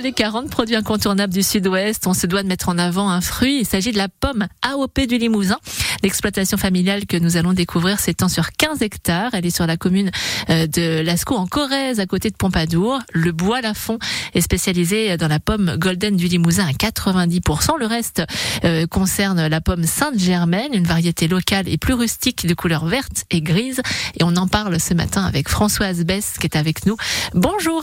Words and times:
les 0.00 0.12
40 0.12 0.50
produits 0.50 0.76
incontournables 0.76 1.32
du 1.32 1.42
sud-ouest, 1.42 2.06
on 2.06 2.14
se 2.14 2.26
doit 2.26 2.42
de 2.42 2.48
mettre 2.48 2.68
en 2.68 2.78
avant 2.78 3.10
un 3.10 3.20
fruit. 3.20 3.58
Il 3.60 3.66
s'agit 3.66 3.90
de 3.90 3.96
la 3.96 4.08
pomme 4.08 4.46
AOP 4.62 5.00
du 5.08 5.18
Limousin. 5.18 5.58
L'exploitation 6.02 6.56
familiale 6.56 7.06
que 7.06 7.16
nous 7.16 7.36
allons 7.36 7.52
découvrir 7.52 7.98
s'étend 7.98 8.28
sur 8.28 8.52
15 8.52 8.82
hectares. 8.82 9.30
Elle 9.34 9.46
est 9.46 9.54
sur 9.54 9.66
la 9.66 9.76
commune 9.76 10.10
euh, 10.50 10.66
de 10.66 11.00
Lascaux 11.00 11.36
en 11.36 11.46
Corrèze, 11.46 12.00
à 12.00 12.06
côté 12.06 12.30
de 12.30 12.36
Pompadour. 12.36 13.00
Le 13.12 13.32
bois 13.32 13.60
Lafont 13.60 13.98
est 14.34 14.40
spécialisé 14.40 15.16
dans 15.16 15.28
la 15.28 15.40
pomme 15.40 15.76
Golden 15.76 16.16
du 16.16 16.28
Limousin 16.28 16.66
à 16.66 16.72
90%. 16.72 17.78
Le 17.78 17.86
reste 17.86 18.22
euh, 18.64 18.86
concerne 18.86 19.46
la 19.46 19.60
pomme 19.60 19.84
Sainte-Germaine, 19.84 20.74
une 20.74 20.86
variété 20.86 21.28
locale 21.28 21.68
et 21.68 21.78
plus 21.78 21.94
rustique 21.94 22.46
de 22.46 22.54
couleur 22.54 22.86
verte 22.86 23.24
et 23.30 23.40
grise. 23.40 23.80
Et 24.18 24.24
on 24.24 24.36
en 24.36 24.46
parle 24.46 24.78
ce 24.80 24.94
matin 24.94 25.24
avec 25.24 25.48
Françoise 25.48 26.04
Bess 26.04 26.34
qui 26.38 26.46
est 26.46 26.56
avec 26.56 26.86
nous. 26.86 26.96
Bonjour. 27.34 27.82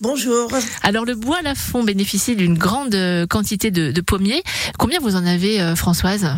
Bonjour. 0.00 0.50
Alors 0.82 1.04
le 1.04 1.14
bois 1.14 1.40
Lafont 1.42 1.82
bénéficie 1.82 2.36
d'une 2.36 2.58
grande 2.58 2.94
euh, 2.94 3.26
quantité 3.26 3.70
de, 3.70 3.92
de, 3.92 4.00
pommiers. 4.02 4.42
Combien 4.78 5.00
vous 5.00 5.16
en 5.16 5.24
avez, 5.24 5.60
euh, 5.60 5.74
Françoise? 5.74 6.28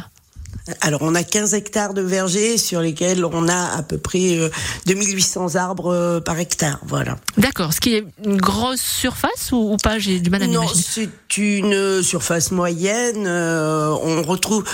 Alors, 0.83 1.00
on 1.00 1.14
a 1.14 1.23
15 1.23 1.55
hectares 1.55 1.95
de 1.95 2.02
vergers 2.02 2.59
sur 2.59 2.83
lesquels 2.83 3.24
on 3.24 3.48
a 3.48 3.77
à 3.78 3.83
peu 3.83 3.97
près 3.97 4.38
2800 4.84 5.55
arbres 5.55 6.20
par 6.20 6.38
hectare. 6.38 6.78
Voilà. 6.86 7.16
D'accord. 7.38 7.73
Ce 7.73 7.80
qui 7.80 7.95
est 7.95 8.05
une 8.23 8.36
grosse 8.36 8.83
surface 8.83 9.50
ou, 9.52 9.78
pas? 9.83 9.98
J'ai 9.98 10.20
du 10.20 10.28
mal 10.28 10.42
à 10.42 10.47
Non, 10.47 10.66
c'est 10.69 11.09
une 11.38 12.02
surface 12.02 12.50
moyenne. 12.50 13.25
Euh, 13.27 13.97
on 14.02 14.22
retrouve, 14.22 14.64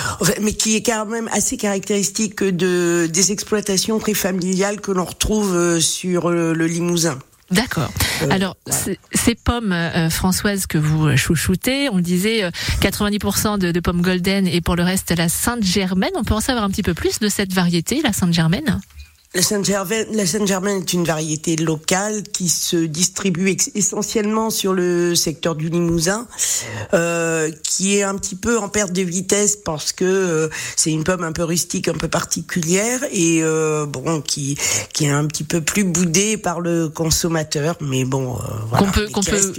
mais 0.40 0.54
qui 0.54 0.74
est 0.74 0.82
quand 0.82 1.06
même 1.06 1.28
assez 1.32 1.56
caractéristique 1.56 2.42
de 2.42 3.06
des 3.06 3.30
exploitations 3.30 4.00
très 4.00 4.14
familiales 4.14 4.80
que 4.80 4.90
l'on 4.90 5.04
retrouve 5.04 5.78
sur 5.78 6.30
le, 6.30 6.54
le 6.54 6.66
Limousin. 6.66 7.20
D'accord. 7.54 7.90
Euh, 8.22 8.28
Alors, 8.30 8.56
ces 9.12 9.34
pommes, 9.34 9.72
euh, 9.72 10.10
Françoise, 10.10 10.66
que 10.66 10.78
vous 10.78 11.16
chouchoutez, 11.16 11.88
on 11.90 11.96
le 11.96 12.02
disait, 12.02 12.48
90% 12.80 13.58
de, 13.58 13.70
de, 13.70 13.80
pommes 13.80 14.02
golden 14.02 14.46
et 14.46 14.60
pour 14.60 14.76
le 14.76 14.82
reste 14.82 15.16
la 15.16 15.28
Sainte-Germaine. 15.28 16.12
On 16.16 16.24
peut 16.24 16.34
en 16.34 16.40
savoir 16.40 16.64
un 16.64 16.70
petit 16.70 16.82
peu 16.82 16.94
plus 16.94 17.18
de 17.18 17.28
cette 17.28 17.52
variété, 17.52 18.02
la 18.02 18.12
Sainte-Germaine? 18.12 18.80
La 19.34 20.26
Saint-Germain 20.26 20.78
est 20.78 20.92
une 20.92 21.04
variété 21.04 21.56
locale 21.56 22.22
qui 22.22 22.48
se 22.48 22.76
distribue 22.76 23.56
essentiellement 23.74 24.48
sur 24.50 24.72
le 24.72 25.16
secteur 25.16 25.56
du 25.56 25.68
Limousin, 25.68 26.28
euh, 26.92 27.50
qui 27.64 27.96
est 27.96 28.04
un 28.04 28.16
petit 28.16 28.36
peu 28.36 28.58
en 28.58 28.68
perte 28.68 28.92
de 28.92 29.02
vitesse 29.02 29.56
parce 29.56 29.92
que 29.92 30.04
euh, 30.04 30.48
c'est 30.76 30.92
une 30.92 31.02
pomme 31.02 31.24
un 31.24 31.32
peu 31.32 31.42
rustique, 31.42 31.88
un 31.88 31.94
peu 31.94 32.08
particulière 32.08 33.00
et 33.10 33.42
euh, 33.42 33.86
bon 33.86 34.20
qui 34.20 34.56
qui 34.92 35.06
est 35.06 35.10
un 35.10 35.26
petit 35.26 35.44
peu 35.44 35.60
plus 35.60 35.82
boudée 35.82 36.36
par 36.36 36.60
le 36.60 36.88
consommateur, 36.88 37.76
mais 37.80 38.04
bon. 38.04 38.36
Euh, 38.36 38.40
voilà, 38.68 38.86
qu'on 38.86 38.92
peut 38.92 39.08
qu'on 39.08 39.22
peut 39.22 39.52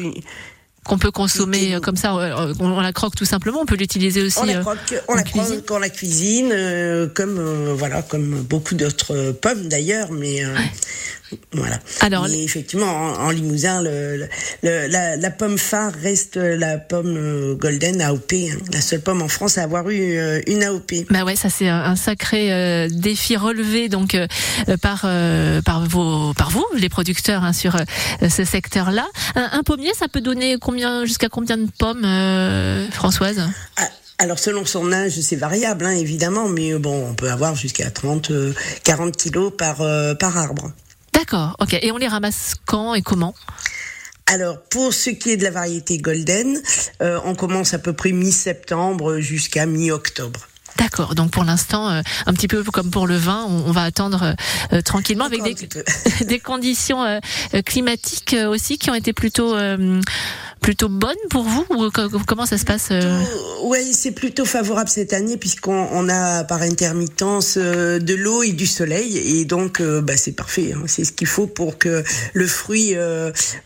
qu'on 0.86 0.98
peut 0.98 1.12
consommer 1.12 1.76
euh, 1.76 1.80
comme 1.80 1.98
ça, 1.98 2.16
euh, 2.16 2.54
on, 2.60 2.80
la 2.80 2.94
croque 2.94 3.16
tout 3.16 3.26
simplement. 3.26 3.62
On 3.62 3.66
peut 3.66 3.76
l'utiliser 3.76 4.22
aussi. 4.22 4.40
On 4.40 4.46
la 4.46 4.58
euh, 4.58 4.62
croque, 4.62 5.02
on 5.08 5.16
la 5.16 5.24
cuisine. 5.24 5.62
croque 5.62 5.80
la 5.80 5.90
cuisine, 5.90 7.10
comme 7.14 7.74
voilà, 7.74 8.02
comme 8.04 8.42
beaucoup 8.42 8.76
d'autres 8.76 9.32
pommes 9.32 9.68
d'ailleurs, 9.68 10.12
mais 10.12 10.44
voilà. 11.52 11.80
Alors, 12.02 12.28
Mais 12.30 12.44
effectivement, 12.44 12.86
en, 12.86 13.30
Limousin, 13.30 13.82
le, 13.82 14.28
le, 14.64 14.88
la, 14.88 15.18
la, 15.18 15.32
pomme 15.32 15.58
phare 15.58 15.94
reste 15.94 16.38
la 16.38 16.78
pomme 16.78 17.56
golden 17.56 18.02
AOP, 18.02 18.34
hein, 18.34 18.58
la 18.72 18.82
seule 18.82 19.02
pomme 19.02 19.22
en 19.22 19.28
France 19.28 19.58
à 19.58 19.64
avoir 19.64 19.90
eu 19.90 20.20
une 20.48 20.64
AOP. 20.64 21.08
Bah 21.10 21.24
ouais, 21.24 21.36
ça 21.36 21.50
c'est 21.50 21.68
un 21.68 21.96
sacré 21.96 22.88
défi 22.90 23.36
relevé 23.38 23.90
donc 23.90 24.18
par 24.82 25.06
par 25.66 25.86
vos 25.88 26.34
par 26.34 26.50
vous, 26.50 26.66
les 26.76 26.90
producteurs 26.90 27.44
hein, 27.44 27.54
sur 27.54 27.76
ce 28.22 28.44
secteur-là. 28.44 29.06
Un, 29.36 29.50
un, 29.52 29.64
pommier, 29.64 29.92
ça 29.94 30.08
peut 30.08 30.22
donner 30.22 30.58
combien 30.60 31.06
jusqu'à 31.06 31.30
combien 31.30 31.58
de 31.58 31.68
pommes, 31.78 32.06
euh, 32.06 32.90
Françoise? 32.92 33.42
Ah, 33.78 33.90
alors 34.18 34.40
selon 34.40 34.66
son 34.66 34.92
âge, 34.92 35.20
c'est 35.20 35.36
variable 35.36 35.86
hein, 35.86 35.92
évidemment, 35.92 36.48
mais 36.48 36.74
euh, 36.74 36.80
bon, 36.80 37.10
on 37.10 37.14
peut 37.14 37.30
avoir 37.30 37.56
jusqu'à 37.56 37.90
30, 37.92 38.32
40 38.84 39.08
euh, 39.08 39.12
kilos 39.12 39.54
par, 39.58 39.78
par 40.18 40.38
arbre. 40.38 40.72
D'accord, 41.16 41.56
ok. 41.60 41.74
Et 41.82 41.92
on 41.92 41.98
les 41.98 42.08
ramasse 42.08 42.56
quand 42.66 42.94
et 42.94 43.02
comment? 43.02 43.34
Alors, 44.28 44.62
pour 44.70 44.94
ce 44.94 45.10
qui 45.10 45.32
est 45.32 45.38
de 45.38 45.44
la 45.44 45.52
variété 45.52 45.98
golden, 45.98 46.62
on 47.00 47.36
commence 47.36 47.74
à 47.74 47.80
peu 47.80 47.94
près 47.94 48.12
mi-septembre 48.12 49.20
jusqu'à 49.20 49.66
mi-octobre. 49.66 50.48
D'accord. 50.78 51.16
Donc 51.16 51.32
pour 51.32 51.44
l'instant, 51.44 51.88
un 51.88 52.34
petit 52.34 52.48
peu 52.48 52.64
comme 52.64 52.92
pour 52.92 53.08
le 53.08 53.16
vin, 53.16 53.46
on, 53.46 53.72
va 53.72 53.84
attendre 53.84 54.36
tranquillement 54.84 55.26
avec 55.26 55.42
des, 55.44 55.56
des 56.26 56.40
conditions 56.40 57.22
climatiques 57.66 58.36
aussi 58.50 58.78
qui 58.78 58.90
ont 58.90 58.96
été 58.96 59.14
plutôt 59.14 59.56
plutôt 60.66 60.90
bonne 60.90 61.14
pour 61.30 61.44
vous 61.44 61.64
ou 61.70 61.92
comment 62.26 62.48
ça 62.48 62.58
se 62.58 62.66
passe 62.66 62.88
euh 62.90 63.22
Oui, 63.62 63.94
c'est 63.94 64.14
plutôt 64.14 64.46
favorable 64.46 64.90
cette 64.90 65.14
année 65.14 65.38
puisqu'on 65.38 65.88
on 65.92 66.10
a 66.10 66.44
par 66.44 66.64
intermittence 66.64 67.60
euh, 67.62 68.00
de 68.00 68.16
l'eau 68.16 68.42
et 68.42 68.52
du 68.52 68.66
soleil 68.66 69.16
et 69.16 69.46
donc 69.46 69.80
euh, 69.80 70.02
bah, 70.02 70.18
c'est 70.18 70.32
parfait. 70.32 70.74
Hein. 70.74 70.82
C'est 70.88 71.04
ce 71.04 71.12
qu'il 71.12 71.28
faut 71.28 71.46
pour 71.46 71.78
que 71.78 72.04
le 72.34 72.48
fruit 72.48 72.96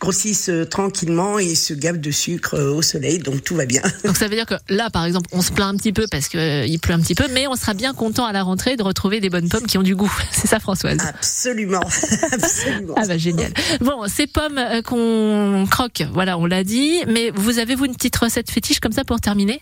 grossisse 0.01 0.51
tranquillement 0.69 1.39
et 1.39 1.55
se 1.55 1.73
gave 1.73 2.01
de 2.01 2.11
sucre 2.11 2.59
au 2.59 2.81
soleil. 2.81 3.19
Donc 3.19 3.45
tout 3.45 3.55
va 3.55 3.65
bien. 3.65 3.81
Donc 4.03 4.17
ça 4.17 4.27
veut 4.27 4.35
dire 4.35 4.45
que 4.45 4.55
là, 4.67 4.89
par 4.89 5.05
exemple, 5.05 5.29
on 5.31 5.41
se 5.41 5.53
plaint 5.53 5.73
un 5.73 5.77
petit 5.77 5.93
peu 5.93 6.05
parce 6.11 6.27
que 6.27 6.67
il 6.67 6.79
pleut 6.79 6.95
un 6.95 6.99
petit 6.99 7.15
peu, 7.15 7.27
mais 7.31 7.47
on 7.47 7.55
sera 7.55 7.73
bien 7.73 7.93
content 7.93 8.25
à 8.25 8.33
la 8.33 8.43
rentrée 8.43 8.75
de 8.75 8.83
retrouver 8.83 9.21
des 9.21 9.29
bonnes 9.29 9.47
pommes 9.47 9.67
qui 9.67 9.77
ont 9.77 9.83
du 9.83 9.95
goût. 9.95 10.13
C'est 10.33 10.47
ça, 10.47 10.59
Françoise? 10.59 10.97
Absolument, 11.07 11.79
absolument. 12.33 12.95
Ah 12.97 13.07
bah 13.07 13.17
génial. 13.17 13.53
Bon, 13.79 14.05
ces 14.09 14.27
pommes 14.27 14.59
qu'on 14.83 15.65
croque, 15.71 16.03
voilà, 16.11 16.37
on 16.37 16.45
l'a 16.45 16.65
dit 16.65 16.88
mais 17.07 17.31
vous 17.31 17.59
avez 17.59 17.75
vous 17.75 17.85
une 17.85 17.95
petite 17.95 18.15
recette 18.15 18.49
fétiche 18.49 18.79
comme 18.79 18.91
ça 18.91 19.03
pour 19.03 19.19
terminer? 19.19 19.61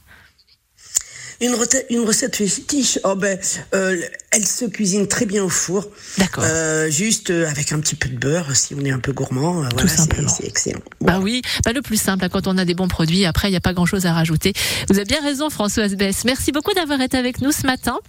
Une 1.41 1.53
recette, 1.53 1.85
une 1.89 2.05
recette 2.05 2.35
fétiche, 2.35 2.99
oh 3.03 3.15
ben, 3.15 3.37
euh, 3.73 3.97
elle 4.31 4.45
se 4.45 4.65
cuisine 4.65 5.07
très 5.07 5.25
bien 5.25 5.43
au 5.43 5.49
four. 5.49 5.87
D'accord. 6.17 6.43
Euh, 6.45 6.89
juste 6.89 7.29
euh, 7.29 7.49
avec 7.49 7.71
un 7.71 7.79
petit 7.79 7.95
peu 7.95 8.09
de 8.09 8.17
beurre, 8.17 8.55
si 8.55 8.75
on 8.75 8.83
est 8.83 8.91
un 8.91 8.99
peu 8.99 9.13
gourmand. 9.13 9.63
Euh, 9.63 9.69
Tout 9.69 9.87
simplement. 9.87 10.29
C'est 10.29 10.45
excellent. 10.45 10.81
Bah 11.01 11.19
oui, 11.21 11.41
bah 11.63 11.73
le 11.73 11.81
plus 11.81 11.99
simple, 11.99 12.25
hein, 12.25 12.29
quand 12.29 12.47
on 12.47 12.57
a 12.57 12.65
des 12.65 12.73
bons 12.73 12.87
produits, 12.87 13.25
après, 13.25 13.49
il 13.49 13.51
n'y 13.51 13.57
a 13.57 13.61
pas 13.61 13.73
grand 13.73 13.85
chose 13.85 14.05
à 14.05 14.13
rajouter. 14.13 14.53
Vous 14.89 14.95
avez 14.97 15.05
bien 15.05 15.21
raison, 15.21 15.49
Françoise 15.49 15.95
Bess. 15.95 16.25
Merci 16.25 16.51
beaucoup 16.51 16.73
d'avoir 16.73 16.99
été 17.01 17.17
avec 17.17 17.41
nous 17.41 17.51
ce 17.51 17.65
matin 17.65 17.99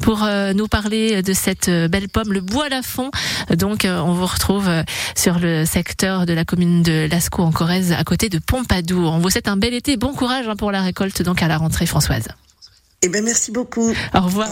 pour 0.00 0.24
euh, 0.24 0.52
nous 0.52 0.68
parler 0.68 1.22
de 1.22 1.32
cette 1.32 1.70
belle 1.70 2.08
pomme, 2.08 2.32
le 2.32 2.40
bois 2.40 2.68
Lafond. 2.68 3.10
Donc, 3.56 3.86
on 3.86 4.12
vous 4.12 4.26
retrouve 4.26 4.68
sur 5.16 5.38
le 5.38 5.64
secteur 5.64 6.26
de 6.26 6.32
la 6.32 6.44
commune 6.44 6.82
de 6.82 7.08
Lascaux 7.10 7.42
en 7.42 7.52
Corrèze, 7.52 7.92
à 7.92 8.04
côté 8.04 8.28
de 8.28 8.38
Pompadour. 8.38 9.12
On 9.12 9.18
vous 9.18 9.30
souhaite 9.30 9.48
un 9.48 9.56
bel 9.56 9.74
été. 9.74 9.96
Bon 9.96 10.12
courage 10.12 10.48
hein, 10.48 10.56
pour 10.56 10.72
la 10.72 10.82
récolte, 10.82 11.22
donc 11.22 11.42
à 11.42 11.48
la 11.48 11.58
rentrée, 11.58 11.86
Françoise. 11.86 12.24
Eh 13.02 13.08
bien, 13.08 13.22
merci 13.22 13.50
beaucoup. 13.50 13.92
Au 14.14 14.20
revoir. 14.20 14.48